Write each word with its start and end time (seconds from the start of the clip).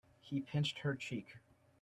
He 0.19 0.39
pinched 0.41 0.79
her 0.79 0.95
cheek. 0.95 1.37